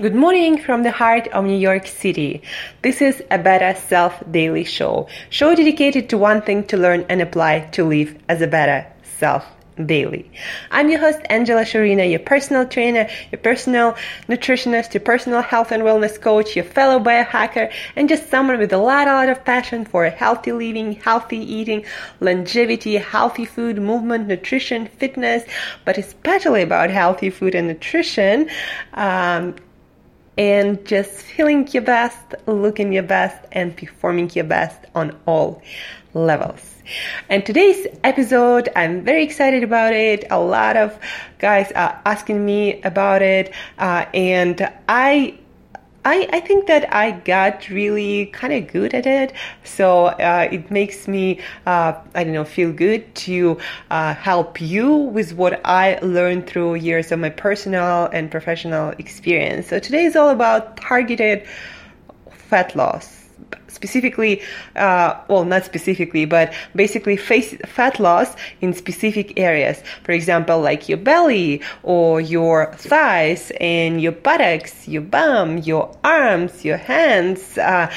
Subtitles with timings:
[0.00, 2.40] Good morning from the heart of New York City.
[2.80, 7.20] This is a Better Self Daily Show, show dedicated to one thing to learn and
[7.20, 9.44] apply to live as a better self
[9.84, 10.30] daily.
[10.70, 13.94] I'm your host, Angela Shurina, your personal trainer, your personal
[14.26, 18.78] nutritionist, your personal health and wellness coach, your fellow biohacker, and just someone with a
[18.78, 21.84] lot, a lot of passion for healthy living, healthy eating,
[22.20, 25.44] longevity, healthy food, movement, nutrition, fitness,
[25.84, 28.48] but especially about healthy food and nutrition.
[28.94, 29.56] Um,
[30.40, 35.60] and just feeling your best, looking your best, and performing your best on all
[36.14, 36.76] levels.
[37.28, 40.24] And today's episode, I'm very excited about it.
[40.30, 40.98] A lot of
[41.38, 45.38] guys are asking me about it, uh, and I
[46.04, 49.34] I, I think that I got really kind of good at it.
[49.64, 53.58] So uh, it makes me, uh, I don't know, feel good to
[53.90, 59.68] uh, help you with what I learned through years of my personal and professional experience.
[59.68, 61.46] So today is all about targeted
[62.32, 63.19] fat loss
[63.68, 64.42] specifically,
[64.76, 69.82] uh, well, not specifically, but basically face fat loss in specific areas.
[70.04, 76.64] For example, like your belly or your thighs and your buttocks, your bum, your arms,
[76.64, 77.58] your hands.
[77.58, 77.90] Uh,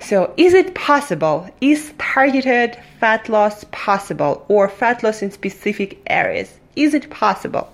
[0.00, 1.48] so, is it possible?
[1.60, 6.58] Is targeted fat loss possible or fat loss in specific areas?
[6.74, 7.72] Is it possible?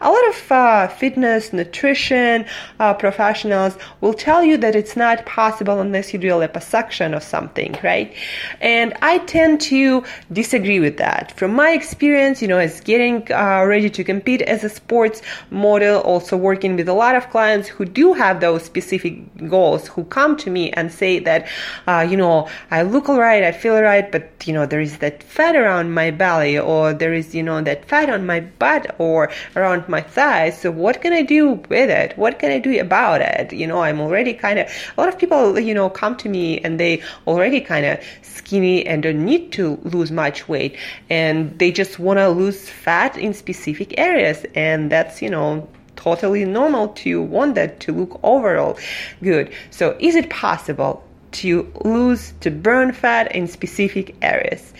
[0.00, 2.44] A lot of uh, fitness, nutrition
[2.80, 7.20] uh, professionals will tell you that it's not possible unless you do a liposuction or
[7.20, 8.14] something, right?
[8.60, 11.36] And I tend to disagree with that.
[11.36, 16.00] From my experience, you know, as getting uh, ready to compete as a sports model,
[16.00, 19.14] also working with a lot of clients who do have those specific
[19.48, 21.46] goals, who come to me and say that,
[21.86, 25.22] uh, you know, I look alright, I feel alright, but you know, there is that
[25.22, 29.30] fat around my belly, or there is, you know, that fat on my butt, or
[29.56, 30.60] around my thighs.
[30.60, 32.16] So what can I do with it?
[32.16, 33.52] What can I do about it?
[33.52, 36.60] You know, I'm already kind of, a lot of people, you know, come to me
[36.60, 40.76] and they already kind of skinny and don't need to lose much weight
[41.10, 44.44] and they just want to lose fat in specific areas.
[44.54, 48.78] And that's, you know, totally normal to want that to look overall
[49.22, 49.52] good.
[49.70, 54.72] So is it possible to lose, to burn fat in specific areas?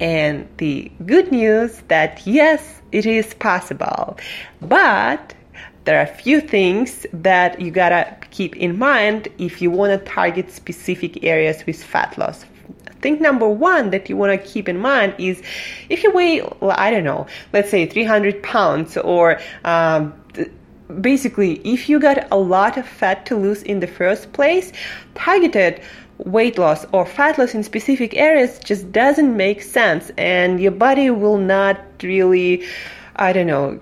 [0.00, 4.18] And the good news that yes, it is possible.
[4.60, 5.34] But
[5.84, 10.50] there are a few things that you gotta keep in mind if you wanna target
[10.50, 12.44] specific areas with fat loss.
[13.00, 15.42] Think number one that you wanna keep in mind is
[15.88, 20.14] if you weigh, I don't know, let's say 300 pounds or um,
[21.00, 24.72] basically if you got a lot of fat to lose in the first place,
[25.14, 25.80] targeted
[26.24, 31.10] weight loss or fat loss in specific areas just doesn't make sense and your body
[31.10, 32.64] will not really
[33.20, 33.78] I don't know,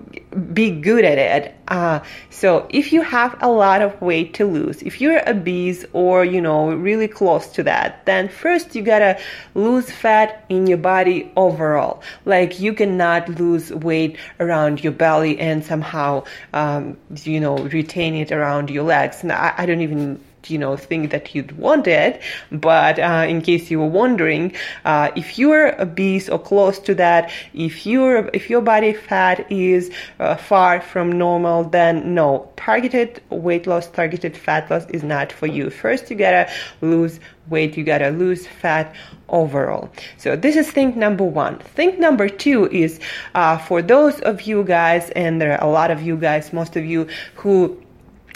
[0.53, 1.55] be good at it.
[1.69, 6.25] Uh, so if you have a lot of weight to lose, if you're obese or,
[6.25, 9.17] you know, really close to that, then first you gotta
[9.55, 12.03] lose fat in your body overall.
[12.25, 18.33] Like you cannot lose weight around your belly and somehow, um, you know, retain it
[18.33, 19.23] around your legs.
[19.23, 23.41] And I, I don't even you know thing that you'd want it but uh, in
[23.41, 24.53] case you were wondering
[24.85, 29.91] uh, if you're obese or close to that if your if your body fat is
[30.19, 35.47] uh, far from normal then no targeted weight loss targeted fat loss is not for
[35.47, 35.69] you.
[35.69, 36.51] First you gotta
[36.81, 38.93] lose weight you gotta lose fat
[39.29, 39.89] overall.
[40.17, 41.59] So this is thing number one.
[41.59, 42.99] Thing number two is
[43.33, 46.75] uh, for those of you guys and there are a lot of you guys most
[46.75, 47.81] of you who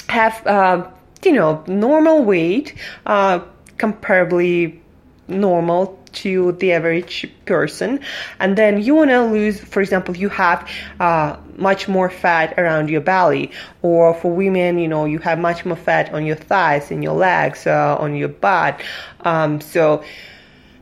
[0.09, 0.89] have uh,
[1.25, 2.75] you know, normal weight,
[3.05, 3.39] uh,
[3.77, 4.79] comparably
[5.27, 7.99] normal to the average person.
[8.39, 10.69] And then you want to lose for example you have
[10.99, 13.51] uh, much more fat around your belly.
[13.81, 17.13] Or for women you know you have much more fat on your thighs and your
[17.13, 18.79] legs uh, on your butt.
[19.21, 20.03] Um, so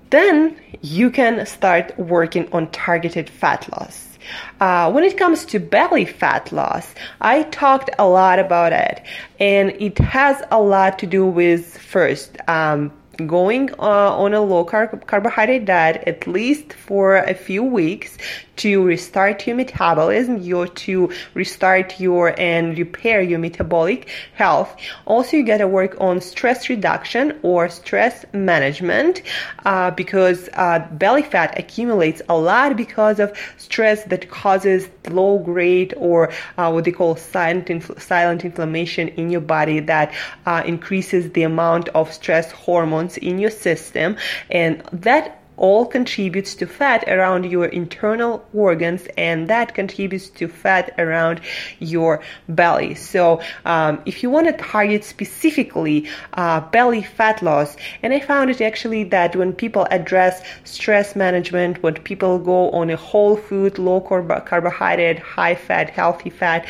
[0.10, 4.11] then you can start working on targeted fat loss
[4.60, 9.02] uh, when it comes to belly fat loss, I talked a lot about it,
[9.40, 12.92] and it has a lot to do with first um,
[13.28, 18.18] going uh, on a low carb carbohydrate diet at least for a few weeks
[18.62, 24.76] to restart your metabolism, your to restart your and repair your metabolic health.
[25.06, 29.24] Also, you gotta work on stress reduction or stress management
[29.66, 35.94] uh, because uh, belly fat accumulates a lot because of stress that causes low grade
[35.98, 37.68] or uh, what they call silent
[38.00, 40.14] silent inflammation in your body that
[40.46, 44.16] uh, increases the amount of stress hormones in your system,
[44.50, 50.92] and that all contributes to fat around your internal organs and that contributes to fat
[50.98, 51.40] around
[51.80, 52.20] your
[52.50, 52.96] belly.
[52.96, 58.50] So um, if you want to target specifically uh, belly fat loss, and I found
[58.50, 63.78] it actually that when people address stress management, when people go on a whole food,
[63.78, 66.66] low carb- carbohydrate, high fat, healthy fat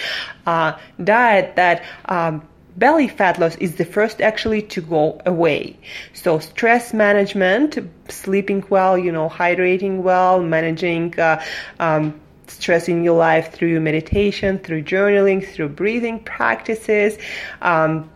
[0.45, 2.45] uh, diet, that um,
[2.77, 5.77] belly fat loss is the first actually to go away.
[6.13, 7.77] So stress management,
[8.09, 11.43] sleeping well, you know, hydrating well, managing uh,
[11.79, 17.17] um, stress in your life through meditation, through journaling, through breathing practices.
[17.61, 18.09] Um,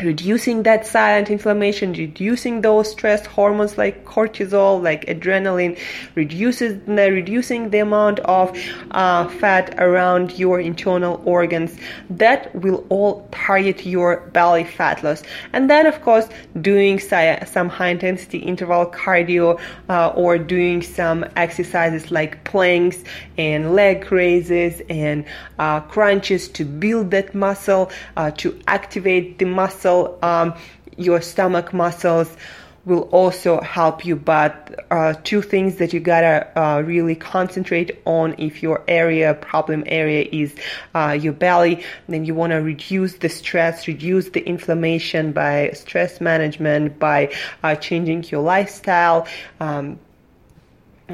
[0.00, 5.78] reducing that silent inflammation, reducing those stress hormones like cortisol, like adrenaline,
[6.14, 8.56] reduces reducing the amount of
[8.90, 11.76] uh, fat around your internal organs.
[12.10, 15.22] That will all target your belly fat loss.
[15.52, 16.28] And then, of course,
[16.60, 19.58] doing some high intensity interval cardio
[19.88, 23.02] uh, or doing some exercises like planks
[23.38, 25.24] and leg raises and
[25.58, 30.54] uh, crunches to build that muscle, uh, to activate the muscle muscle, um,
[30.96, 32.36] your stomach muscles
[32.84, 34.14] will also help you.
[34.14, 39.82] But uh, two things that you gotta uh, really concentrate on if your area, problem
[39.86, 40.54] area is
[40.94, 46.98] uh, your belly, then you wanna reduce the stress, reduce the inflammation by stress management,
[46.98, 47.32] by
[47.64, 49.26] uh, changing your lifestyle.
[49.58, 49.98] Um,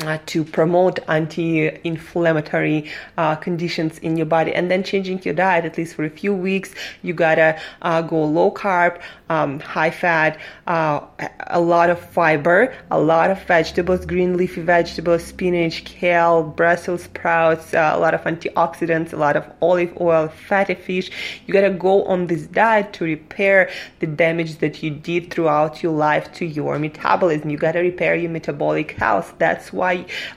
[0.00, 5.76] uh, to promote anti-inflammatory uh, conditions in your body and then changing your diet at
[5.76, 6.74] least for a few weeks.
[7.02, 11.00] You gotta uh, go low carb um, high fat uh,
[11.48, 17.74] a lot of fiber a lot of vegetables green leafy vegetables spinach kale brussels sprouts
[17.74, 21.10] uh, a lot of antioxidants a lot of olive oil fatty fish.
[21.46, 25.92] You gotta go on this diet to repair the damage that you did throughout your
[25.92, 27.50] life to your metabolism.
[27.50, 29.34] You gotta repair your metabolic health.
[29.38, 29.94] That's why why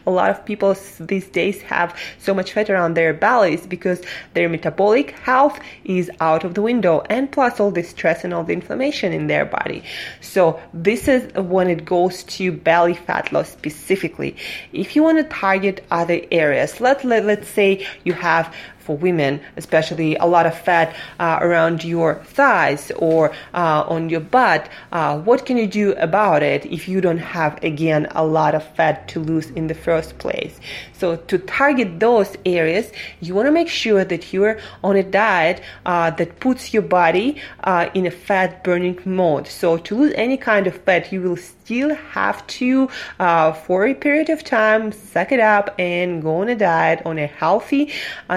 [0.09, 1.89] a lot of people these days have
[2.25, 3.99] so much fat around their bellies because
[4.33, 8.43] their metabolic health is out of the window and plus all the stress and all
[8.43, 9.83] the inflammation in their body.
[10.21, 11.21] So this is
[11.55, 14.35] when it goes to belly fat loss specifically.
[14.73, 18.53] If you want to target other areas, let, let let's say you have
[18.85, 24.19] for women, especially a lot of fat uh, around your thighs or uh, on your
[24.19, 24.69] butt.
[24.91, 28.63] Uh, what can you do about it if you don't have, again, a lot of
[28.75, 30.59] fat to lose in the first place?
[30.93, 35.61] So, to target those areas, you want to make sure that you're on a diet
[35.85, 39.47] uh, that puts your body uh, in a fat burning mode.
[39.47, 42.89] So, to lose any kind of fat, you will still have to,
[43.19, 47.17] uh, for a period of time, suck it up and go on a diet, on
[47.17, 47.91] a healthy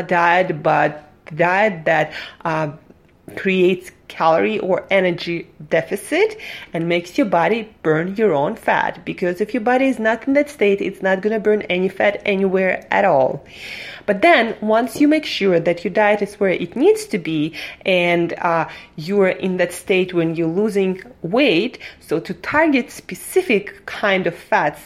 [0.07, 1.05] diet diet, but
[1.35, 2.13] diet that
[2.45, 2.73] uh,
[3.37, 6.39] creates calorie or energy deficit
[6.73, 9.05] and makes your body burn your own fat.
[9.05, 11.89] Because if your body is not in that state it's not going to burn any
[11.89, 13.45] fat anywhere at all.
[14.07, 17.55] But then once you make sure that your diet is where it needs to be
[17.85, 24.27] and uh, you're in that state when you're losing weight so to target specific kind
[24.27, 24.81] of fats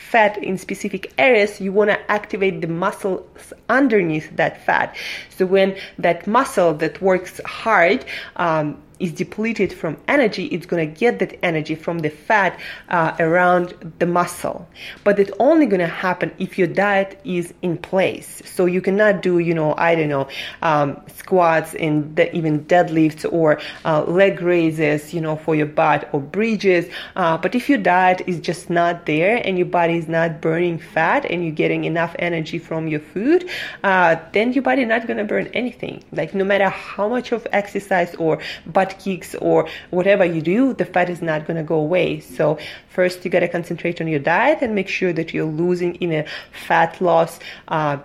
[0.00, 4.96] fat in specific areas, you want to activate the muscles underneath that fat.
[5.36, 8.04] So when that muscle that works hard
[8.36, 12.58] um, is depleted from energy, it's going to get that energy from the fat
[12.90, 14.68] uh, around the muscle.
[15.04, 18.42] But it's only going to happen if your diet is in place.
[18.44, 20.28] So you cannot do, you know, I don't know,
[20.62, 26.08] um, squats and de- even deadlifts or uh, leg raises, you know, for your butt
[26.12, 26.86] or bridges.
[27.16, 30.78] Uh, but if your diet is just not there and your body is not burning
[30.78, 33.48] fat and you're getting enough energy from your food,
[33.82, 36.04] uh, then your body not going to burn anything.
[36.12, 40.74] Like no matter how much of exercise or butt butt kicks or whatever you do,
[40.74, 42.20] the fat is not going to go away.
[42.20, 45.94] So first you got to concentrate on your diet and make sure that you're losing
[45.96, 46.26] in a
[46.66, 47.98] fat loss uh,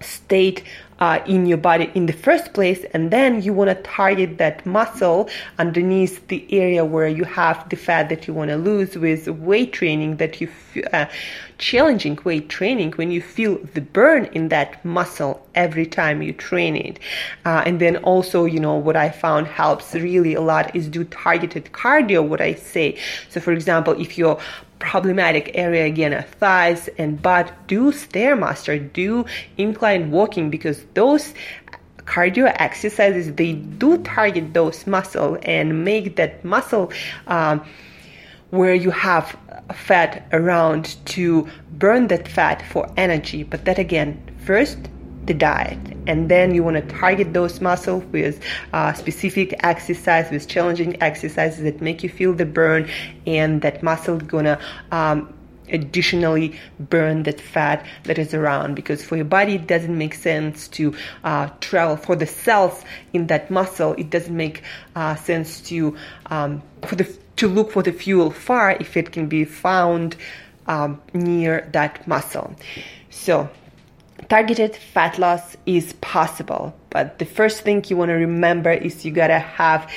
[0.00, 0.62] state
[1.00, 4.64] uh, in your body in the first place, and then you want to target that
[4.64, 9.28] muscle underneath the area where you have the fat that you want to lose with
[9.28, 10.48] weight training that you
[10.92, 11.06] uh,
[11.58, 16.76] challenging weight training when you feel the burn in that muscle every time you train
[16.76, 16.98] it.
[17.44, 21.04] Uh, and then also, you know, what I found helps really a lot is do
[21.04, 22.98] targeted cardio, what I say.
[23.30, 24.38] So, for example, if you're
[24.78, 27.52] problematic area again are thighs and butt.
[27.66, 29.24] Do stairmaster do
[29.56, 31.34] incline walking because those
[31.98, 36.92] cardio exercises they do target those muscle and make that muscle
[37.26, 37.64] um,
[38.50, 39.36] where you have
[39.74, 43.42] fat around to burn that fat for energy.
[43.42, 44.78] But that again first
[45.26, 45.78] the diet.
[46.06, 48.40] And then you want to target those muscles with
[48.72, 52.88] uh, specific exercise with challenging exercises that make you feel the burn
[53.26, 54.58] and that muscle is gonna
[54.92, 55.32] um,
[55.70, 58.74] additionally burn that fat that is around.
[58.74, 61.96] Because for your body it doesn't make sense to uh, travel.
[61.96, 64.62] For the cells in that muscle it doesn't make
[64.94, 69.26] uh, sense to um, for the to look for the fuel far if it can
[69.26, 70.16] be found
[70.68, 72.54] um, near that muscle.
[73.10, 73.50] So
[74.28, 79.10] targeted fat loss is possible but the first thing you want to remember is you
[79.10, 79.92] gotta have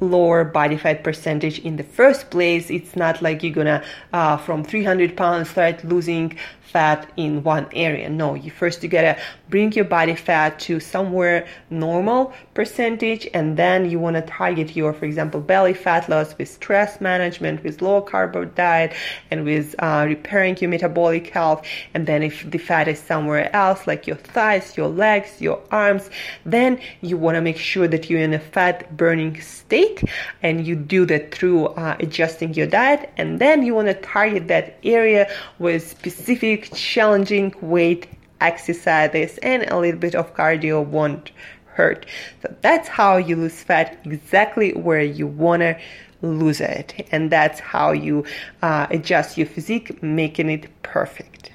[0.00, 2.70] lower body fat percentage in the first place.
[2.70, 3.82] It's not like you're gonna
[4.12, 8.08] uh, from 300 pounds start losing fat in one area.
[8.08, 9.18] No, you first you gotta
[9.48, 14.92] bring your body fat to somewhere normal percentage, and then you want to target your,
[14.92, 18.94] for example, belly fat loss with stress management, with low carb diet,
[19.30, 21.66] and with uh, repairing your metabolic health.
[21.94, 26.10] And then if the fat is somewhere else, like your thighs, your legs, your arms,
[26.44, 30.02] then you want to make sure that you're in a fat burning state,
[30.42, 34.48] and you do that through uh, adjusting your diet, and then you want to target
[34.48, 38.08] that area with specific challenging weight
[38.40, 41.30] exercises and a little bit of cardio won't
[41.66, 42.06] hurt.
[42.42, 45.78] So that's how you lose fat exactly where you want to
[46.22, 47.06] lose it.
[47.12, 48.24] And that's how you
[48.62, 51.52] uh, adjust your physique, making it perfect.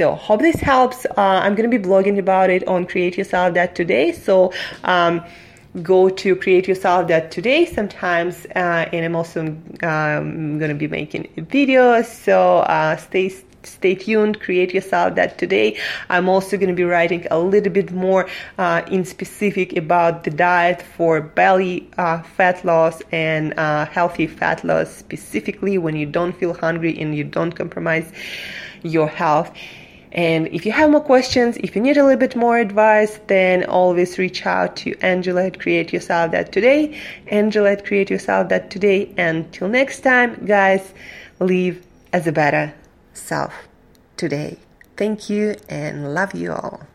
[0.00, 1.04] So hope this helps.
[1.04, 4.12] Uh, I'm going to be blogging about it on Create Yourself That today.
[4.12, 4.50] So
[4.82, 5.22] um,
[5.82, 10.88] go to Create Yourself That today sometimes, uh, and I'm also um, going to be
[10.88, 12.06] making videos.
[12.06, 13.28] So uh, stay
[13.62, 15.78] stay tuned, create yourself that today.
[16.08, 18.26] I'm also going to be writing a little bit more
[18.56, 24.64] uh, in specific about the diet for belly uh, fat loss and uh, healthy fat
[24.64, 28.10] loss, specifically when you don't feel hungry and you don't compromise
[28.82, 29.52] your health.
[30.12, 33.64] And if you have more questions, if you need a little bit more advice, then
[33.64, 37.00] always reach out to Angela at Create Yourself That Today.
[37.28, 39.14] Angela at Create Yourself That Today.
[39.16, 40.92] Until next time, guys,
[41.38, 42.74] live as a better
[43.14, 43.68] self
[44.16, 44.56] today.
[44.96, 46.89] Thank you and love you all.